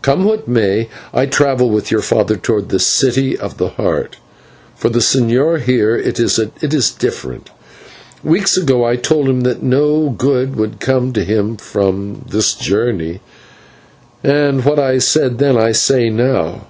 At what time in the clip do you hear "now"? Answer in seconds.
16.08-16.68